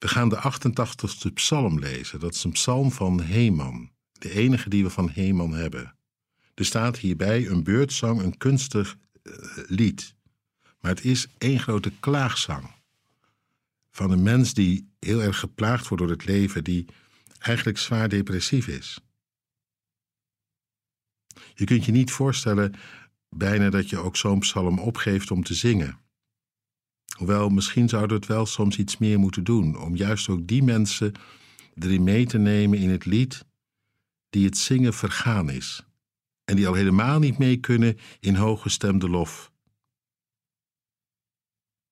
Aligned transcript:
We 0.00 0.08
gaan 0.08 0.28
de 0.28 0.36
88ste 0.36 1.32
psalm 1.34 1.78
lezen. 1.78 2.20
Dat 2.20 2.34
is 2.34 2.44
een 2.44 2.52
psalm 2.52 2.92
van 2.92 3.20
Heman, 3.20 3.90
de 4.12 4.30
enige 4.30 4.68
die 4.68 4.82
we 4.82 4.90
van 4.90 5.10
Heman 5.10 5.54
hebben. 5.54 5.94
Er 6.54 6.64
staat 6.64 6.98
hierbij 6.98 7.48
een 7.48 7.62
beurtzang, 7.62 8.20
een 8.20 8.36
kunstig 8.36 8.96
uh, 9.22 9.34
lied. 9.66 10.14
Maar 10.80 10.90
het 10.90 11.04
is 11.04 11.26
één 11.38 11.60
grote 11.60 11.92
klaagzang. 12.00 12.70
Van 13.90 14.10
een 14.10 14.22
mens 14.22 14.54
die 14.54 14.88
heel 14.98 15.22
erg 15.22 15.38
geplaagd 15.38 15.88
wordt 15.88 16.02
door 16.04 16.12
het 16.12 16.24
leven, 16.24 16.64
die 16.64 16.86
eigenlijk 17.38 17.78
zwaar 17.78 18.08
depressief 18.08 18.66
is. 18.66 19.00
Je 21.54 21.64
kunt 21.64 21.84
je 21.84 21.92
niet 21.92 22.10
voorstellen 22.10 22.74
bijna 23.28 23.70
dat 23.70 23.90
je 23.90 23.98
ook 23.98 24.16
zo'n 24.16 24.38
psalm 24.38 24.78
opgeeft 24.78 25.30
om 25.30 25.42
te 25.42 25.54
zingen. 25.54 25.99
Hoewel, 27.20 27.48
misschien 27.48 27.88
zouden 27.88 28.10
we 28.10 28.14
het 28.14 28.26
wel 28.26 28.46
soms 28.46 28.78
iets 28.78 28.98
meer 28.98 29.18
moeten 29.18 29.44
doen, 29.44 29.78
om 29.78 29.96
juist 29.96 30.28
ook 30.28 30.46
die 30.46 30.62
mensen 30.62 31.12
erin 31.74 32.02
mee 32.02 32.26
te 32.26 32.38
nemen 32.38 32.78
in 32.78 32.90
het 32.90 33.04
lied 33.04 33.44
die 34.30 34.44
het 34.44 34.58
zingen 34.58 34.94
vergaan 34.94 35.50
is 35.50 35.84
en 36.44 36.56
die 36.56 36.66
al 36.66 36.74
helemaal 36.74 37.18
niet 37.18 37.38
mee 37.38 37.56
kunnen 37.56 37.98
in 38.20 38.34
hooggestemde 38.34 39.08
lof 39.08 39.52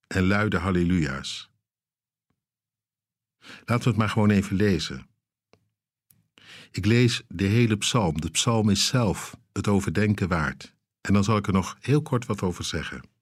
en 0.07 0.27
luide 0.27 0.59
halleluja's. 0.59 1.51
Laten 3.65 3.85
we 3.85 3.88
het 3.88 3.99
maar 3.99 4.09
gewoon 4.09 4.30
even 4.30 4.57
lezen. 4.57 5.07
Ik 6.71 6.87
lees 6.87 7.23
de 7.29 7.47
hele 7.47 7.77
psalm. 7.77 8.21
De 8.21 8.30
psalm 8.30 8.71
is 8.71 8.87
zelf 8.87 9.37
het 9.52 9.69
overdenken 9.69 10.29
waard. 10.29 10.74
En 11.01 11.13
dan 11.13 11.24
zal 11.24 11.37
ik 11.37 11.47
er 11.47 11.52
nog 11.52 11.77
heel 11.80 12.02
kort 12.02 12.27
wat 12.27 12.43
over 12.43 12.65
zeggen. 12.65 13.16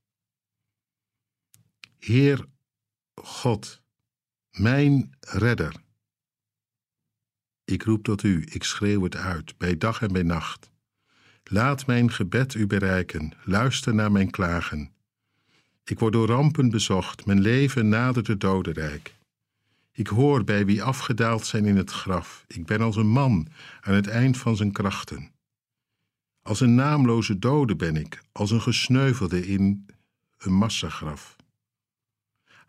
Heer 1.98 2.46
God, 3.14 3.82
mijn 4.50 5.16
redder. 5.20 5.74
Ik 7.64 7.82
roep 7.82 8.04
tot 8.04 8.22
u, 8.22 8.46
ik 8.50 8.64
schreeuw 8.64 9.02
het 9.02 9.16
uit, 9.16 9.58
bij 9.58 9.76
dag 9.76 10.02
en 10.02 10.12
bij 10.12 10.22
nacht. 10.22 10.70
Laat 11.44 11.86
mijn 11.86 12.12
gebed 12.12 12.54
u 12.54 12.66
bereiken, 12.66 13.32
luister 13.44 13.94
naar 13.94 14.12
mijn 14.12 14.30
klagen. 14.30 14.92
Ik 15.84 15.98
word 15.98 16.12
door 16.12 16.26
rampen 16.26 16.70
bezocht, 16.70 17.26
mijn 17.26 17.40
leven 17.40 17.88
nadert 17.88 18.26
het 18.26 18.40
dodenrijk. 18.40 19.14
Ik 19.92 20.06
hoor 20.06 20.44
bij 20.44 20.66
wie 20.66 20.82
afgedaald 20.82 21.46
zijn 21.46 21.64
in 21.64 21.76
het 21.76 21.90
graf. 21.90 22.44
Ik 22.46 22.66
ben 22.66 22.80
als 22.80 22.96
een 22.96 23.08
man 23.08 23.48
aan 23.80 23.94
het 23.94 24.06
eind 24.06 24.36
van 24.36 24.56
zijn 24.56 24.72
krachten. 24.72 25.30
Als 26.42 26.60
een 26.60 26.74
naamloze 26.74 27.38
dode 27.38 27.76
ben 27.76 27.96
ik, 27.96 28.22
als 28.32 28.50
een 28.50 28.62
gesneuvelde 28.62 29.46
in 29.46 29.86
een 30.38 30.52
massagraf. 30.52 31.36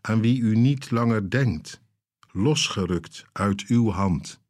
Aan 0.02 0.22
wie 0.22 0.40
u 0.40 0.56
niet 0.56 0.92
langer 0.92 1.30
denkt, 1.30 1.82
losgerukt 2.32 3.26
uit 3.32 3.64
uw 3.68 3.92
hand. 3.92 4.42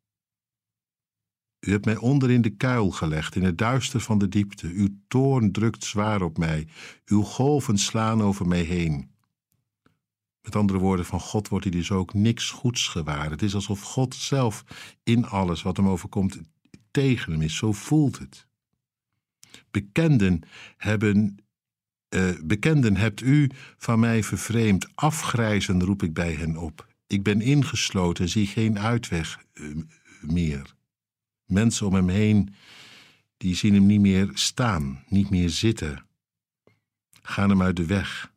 U 1.59 1.71
hebt 1.71 1.85
mij 1.85 1.97
onder 1.97 2.31
in 2.31 2.41
de 2.41 2.55
kuil 2.55 2.91
gelegd, 2.91 3.35
in 3.35 3.43
het 3.43 3.57
duister 3.57 3.99
van 3.99 4.17
de 4.17 4.27
diepte. 4.27 4.67
Uw 4.67 4.89
toorn 5.07 5.51
drukt 5.51 5.83
zwaar 5.83 6.21
op 6.21 6.37
mij. 6.37 6.67
Uw 7.05 7.21
golven 7.21 7.77
slaan 7.77 8.21
over 8.21 8.47
mij 8.47 8.61
heen. 8.61 9.11
Met 10.41 10.55
andere 10.55 10.79
woorden, 10.79 11.05
van 11.05 11.19
God 11.19 11.47
wordt 11.47 11.65
hij 11.65 11.73
dus 11.73 11.91
ook 11.91 12.13
niks 12.13 12.49
goeds 12.49 12.87
gewaar. 12.87 13.29
Het 13.29 13.41
is 13.41 13.55
alsof 13.55 13.81
God 13.81 14.15
zelf 14.15 14.63
in 15.03 15.25
alles 15.25 15.61
wat 15.61 15.77
hem 15.77 15.87
overkomt 15.87 16.39
tegen 16.91 17.31
hem 17.31 17.41
is. 17.41 17.55
Zo 17.55 17.71
voelt 17.71 18.19
het. 18.19 18.47
Bekenden 19.71 20.41
hebben. 20.77 21.37
Uh, 22.09 22.29
bekenden 22.43 22.97
hebt 22.97 23.21
u 23.21 23.49
van 23.77 23.99
mij 23.99 24.23
vervreemd. 24.23 24.87
Afgrijzen 24.95 25.83
roep 25.83 26.03
ik 26.03 26.13
bij 26.13 26.33
hen 26.33 26.57
op. 26.57 26.87
Ik 27.07 27.23
ben 27.23 27.41
ingesloten 27.41 28.23
en 28.23 28.29
zie 28.29 28.47
geen 28.47 28.79
uitweg 28.79 29.43
uh, 29.53 29.75
meer. 30.21 30.75
Mensen 31.45 31.87
om 31.87 31.93
hem 31.93 32.09
heen, 32.09 32.53
die 33.37 33.55
zien 33.55 33.73
hem 33.73 33.85
niet 33.85 34.01
meer 34.01 34.29
staan, 34.33 35.03
niet 35.07 35.29
meer 35.29 35.49
zitten. 35.49 36.05
Gaan 37.21 37.49
hem 37.49 37.61
uit 37.61 37.75
de 37.75 37.85
weg. 37.85 38.31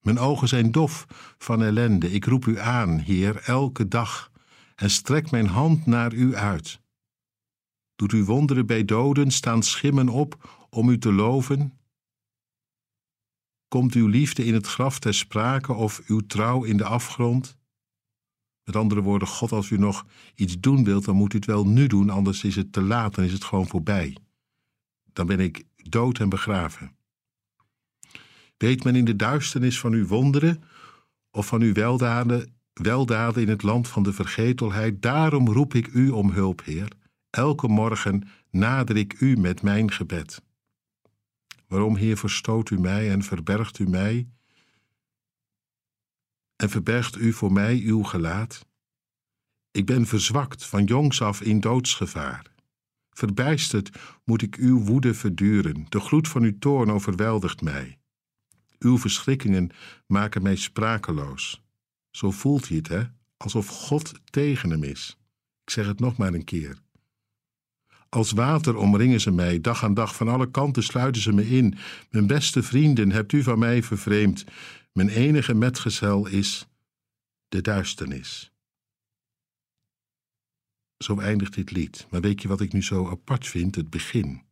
Mijn 0.00 0.18
ogen 0.18 0.48
zijn 0.48 0.72
dof 0.72 1.06
van 1.38 1.62
ellende. 1.62 2.12
Ik 2.12 2.24
roep 2.24 2.46
u 2.46 2.58
aan, 2.58 2.98
Heer, 2.98 3.36
elke 3.36 3.88
dag 3.88 4.30
en 4.74 4.90
strek 4.90 5.30
mijn 5.30 5.46
hand 5.46 5.86
naar 5.86 6.12
u 6.14 6.34
uit. 6.34 6.80
Doet 7.96 8.12
u 8.12 8.24
wonderen 8.24 8.66
bij 8.66 8.84
doden, 8.84 9.30
staan 9.30 9.62
schimmen 9.62 10.08
op 10.08 10.66
om 10.70 10.88
u 10.88 10.98
te 10.98 11.12
loven? 11.12 11.78
Komt 13.68 13.94
uw 13.94 14.06
liefde 14.06 14.44
in 14.44 14.54
het 14.54 14.66
graf 14.66 14.98
ter 14.98 15.14
sprake 15.14 15.72
of 15.72 16.02
uw 16.06 16.20
trouw 16.26 16.64
in 16.64 16.76
de 16.76 16.84
afgrond? 16.84 17.56
Met 18.64 18.76
andere 18.76 19.00
woorden, 19.00 19.28
God, 19.28 19.52
als 19.52 19.70
u 19.70 19.78
nog 19.78 20.06
iets 20.34 20.60
doen 20.60 20.84
wilt, 20.84 21.04
dan 21.04 21.16
moet 21.16 21.32
u 21.32 21.36
het 21.36 21.46
wel 21.46 21.66
nu 21.66 21.86
doen, 21.86 22.10
anders 22.10 22.44
is 22.44 22.56
het 22.56 22.72
te 22.72 22.82
laat, 22.82 23.14
dan 23.14 23.24
is 23.24 23.32
het 23.32 23.44
gewoon 23.44 23.66
voorbij. 23.66 24.16
Dan 25.12 25.26
ben 25.26 25.40
ik 25.40 25.64
dood 25.76 26.18
en 26.18 26.28
begraven. 26.28 26.96
Weet 28.56 28.84
men 28.84 28.96
in 28.96 29.04
de 29.04 29.16
duisternis 29.16 29.80
van 29.80 29.92
uw 29.92 30.06
wonderen 30.06 30.62
of 31.30 31.46
van 31.46 31.62
uw 31.62 31.72
weldaden, 31.72 32.54
weldaden 32.72 33.42
in 33.42 33.48
het 33.48 33.62
land 33.62 33.88
van 33.88 34.02
de 34.02 34.12
vergetelheid? 34.12 35.02
Daarom 35.02 35.48
roep 35.48 35.74
ik 35.74 35.86
u 35.86 36.08
om 36.08 36.30
hulp, 36.30 36.64
Heer. 36.64 36.88
Elke 37.30 37.68
morgen 37.68 38.28
nader 38.50 38.96
ik 38.96 39.20
u 39.20 39.36
met 39.36 39.62
mijn 39.62 39.90
gebed. 39.90 40.42
Waarom, 41.66 41.96
Heer, 41.96 42.16
verstoot 42.16 42.70
u 42.70 42.78
mij 42.78 43.10
en 43.10 43.22
verbergt 43.22 43.78
u 43.78 43.88
mij? 43.88 44.28
En 46.56 46.70
verbergt 46.70 47.16
u 47.16 47.32
voor 47.32 47.52
mij 47.52 47.78
uw 47.78 48.02
gelaat? 48.02 48.66
Ik 49.70 49.86
ben 49.86 50.06
verzwakt 50.06 50.66
van 50.66 50.84
jongs 50.84 51.22
af 51.22 51.40
in 51.40 51.60
doodsgevaar. 51.60 52.54
Verbijsterd 53.10 53.98
moet 54.24 54.42
ik 54.42 54.54
uw 54.54 54.80
woede 54.80 55.14
verduren. 55.14 55.86
De 55.88 56.00
gloed 56.00 56.28
van 56.28 56.42
uw 56.42 56.58
toorn 56.58 56.90
overweldigt 56.90 57.60
mij. 57.62 57.98
Uw 58.78 58.98
verschrikkingen 58.98 59.70
maken 60.06 60.42
mij 60.42 60.56
sprakeloos. 60.56 61.62
Zo 62.10 62.30
voelt 62.30 62.68
hij 62.68 62.76
het, 62.76 62.88
hè? 62.88 63.04
Alsof 63.36 63.68
God 63.68 64.12
tegen 64.24 64.70
hem 64.70 64.82
is. 64.82 65.16
Ik 65.64 65.70
zeg 65.70 65.86
het 65.86 66.00
nog 66.00 66.16
maar 66.16 66.34
een 66.34 66.44
keer. 66.44 66.78
Als 68.16 68.32
water 68.32 68.76
omringen 68.76 69.20
ze 69.20 69.30
mij, 69.30 69.60
dag 69.60 69.84
aan 69.84 69.94
dag, 69.94 70.14
van 70.14 70.28
alle 70.28 70.50
kanten 70.50 70.82
sluiten 70.82 71.22
ze 71.22 71.32
me 71.32 71.48
in. 71.48 71.74
Mijn 72.10 72.26
beste 72.26 72.62
vrienden 72.62 73.10
hebt 73.10 73.32
u 73.32 73.42
van 73.42 73.58
mij 73.58 73.82
vervreemd. 73.82 74.44
Mijn 74.92 75.08
enige 75.08 75.54
metgezel 75.54 76.26
is 76.26 76.66
de 77.48 77.60
duisternis. 77.60 78.52
Zo 80.98 81.18
eindigt 81.18 81.54
dit 81.54 81.70
lied. 81.70 82.06
Maar 82.10 82.20
weet 82.20 82.42
je 82.42 82.48
wat 82.48 82.60
ik 82.60 82.72
nu 82.72 82.82
zo 82.82 83.10
apart 83.10 83.46
vind? 83.46 83.74
Het 83.74 83.90
begin. 83.90 84.42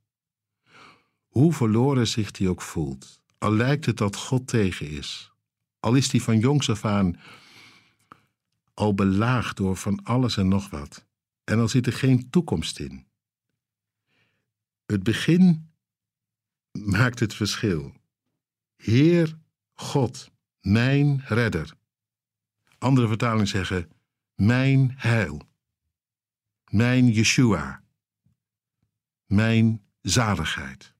Hoe 1.27 1.53
verloren 1.53 2.07
zich 2.07 2.31
die 2.31 2.49
ook 2.49 2.63
voelt, 2.63 3.23
al 3.39 3.53
lijkt 3.53 3.87
het 3.87 3.97
dat 3.97 4.17
God 4.17 4.47
tegen 4.47 4.91
is, 4.91 5.33
al 5.81 5.95
is 5.95 6.09
die 6.09 6.23
van 6.23 6.39
jongs 6.39 6.71
af 6.71 6.85
aan 6.85 7.21
al 8.75 8.95
belaagd 8.95 9.57
door 9.57 9.77
van 9.77 10.03
alles 10.03 10.37
en 10.37 10.49
nog 10.49 10.71
wat, 10.71 11.07
en 11.45 11.59
al 11.59 11.69
zit 11.69 11.87
er 11.87 11.93
geen 11.93 12.31
toekomst 12.31 12.79
in. 12.79 13.13
Het 14.95 15.03
begin 15.03 15.71
maakt 16.73 17.21
het 17.21 17.35
verschil. 17.35 17.95
Heer 18.77 19.39
God, 19.73 20.31
mijn 20.61 21.23
redder. 21.25 21.75
Andere 22.79 23.09
vertalingen 23.09 23.47
zeggen 23.47 23.91
mijn 24.35 24.95
heil, 24.97 25.49
mijn 26.71 27.09
Yeshua, 27.11 27.83
mijn 29.27 29.83
zaligheid. 30.01 30.95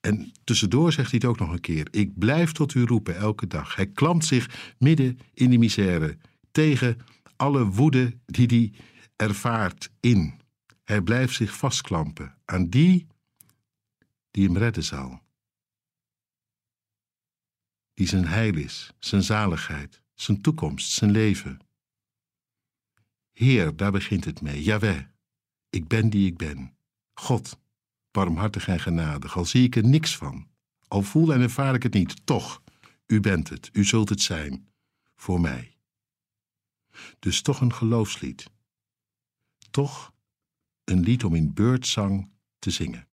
En 0.00 0.32
tussendoor 0.44 0.92
zegt 0.92 1.10
hij 1.10 1.20
het 1.22 1.30
ook 1.30 1.38
nog 1.38 1.52
een 1.52 1.60
keer: 1.60 1.88
Ik 1.90 2.18
blijf 2.18 2.52
tot 2.52 2.74
u 2.74 2.84
roepen 2.84 3.16
elke 3.16 3.46
dag. 3.46 3.76
Hij 3.76 3.86
klampt 3.86 4.24
zich 4.24 4.74
midden 4.78 5.18
in 5.34 5.50
de 5.50 5.58
misère 5.58 6.18
tegen 6.50 6.98
alle 7.36 7.66
woede 7.66 8.18
die 8.26 8.46
hij 8.46 8.72
ervaart 9.16 9.90
in. 10.00 10.39
Hij 10.90 11.00
blijft 11.00 11.34
zich 11.34 11.56
vastklampen 11.56 12.38
aan 12.44 12.68
die 12.68 13.06
die 14.30 14.44
hem 14.46 14.56
redden 14.56 14.84
zal. 14.84 15.22
Die 17.94 18.06
zijn 18.06 18.26
heil 18.26 18.56
is, 18.56 18.92
zijn 18.98 19.22
zaligheid, 19.22 20.02
zijn 20.14 20.40
toekomst, 20.40 20.90
zijn 20.90 21.10
leven. 21.10 21.58
Heer, 23.32 23.76
daar 23.76 23.92
begint 23.92 24.24
het 24.24 24.40
mee. 24.40 24.62
Jawel, 24.62 25.04
ik 25.68 25.88
ben 25.88 26.10
die 26.10 26.26
ik 26.26 26.36
ben. 26.36 26.76
God, 27.14 27.58
barmhartig 28.10 28.68
en 28.68 28.80
genadig, 28.80 29.36
al 29.36 29.44
zie 29.44 29.64
ik 29.64 29.76
er 29.76 29.84
niks 29.84 30.16
van. 30.16 30.48
Al 30.88 31.02
voel 31.02 31.32
en 31.32 31.40
ervaar 31.40 31.74
ik 31.74 31.82
het 31.82 31.94
niet, 31.94 32.26
toch, 32.26 32.62
u 33.06 33.20
bent 33.20 33.48
het, 33.48 33.70
u 33.72 33.84
zult 33.84 34.08
het 34.08 34.20
zijn, 34.20 34.68
voor 35.16 35.40
mij. 35.40 35.76
Dus 37.18 37.42
toch 37.42 37.60
een 37.60 37.74
geloofslied. 37.74 38.50
Toch 39.70 40.12
een 40.90 41.00
lied 41.00 41.24
om 41.24 41.34
in 41.34 41.52
beurtzang 41.54 42.30
te 42.58 42.70
zingen. 42.70 43.08